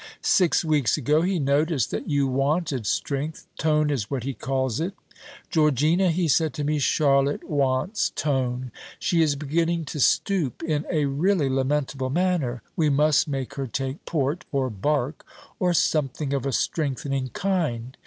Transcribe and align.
Six 0.23 0.65
weeks 0.65 0.97
ago 0.97 1.21
he 1.21 1.37
noticed 1.37 1.91
that 1.91 2.09
you 2.09 2.25
wanted 2.25 2.87
strength 2.87 3.45
tone 3.59 3.91
is 3.91 4.09
what 4.09 4.23
he 4.23 4.33
calls 4.33 4.79
it. 4.79 4.95
'Georgina,' 5.51 6.09
he 6.09 6.27
said 6.27 6.55
to 6.55 6.63
me, 6.63 6.79
'Charlotte 6.79 7.43
wants 7.47 8.09
tone. 8.15 8.71
She 8.97 9.21
is 9.21 9.35
beginning 9.35 9.85
to 9.85 9.99
stoop 9.99 10.63
in 10.63 10.87
a 10.89 11.05
really 11.05 11.49
lamentable 11.49 12.09
manner: 12.09 12.63
we 12.75 12.89
must 12.89 13.27
make 13.27 13.53
her 13.57 13.67
take 13.67 14.03
port 14.05 14.43
or 14.51 14.71
bark, 14.71 15.23
or 15.59 15.71
something 15.71 16.33
of 16.33 16.47
a 16.47 16.51
strengthening 16.51 17.27
kind.' 17.29 17.95